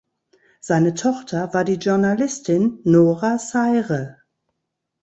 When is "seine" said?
0.61-0.95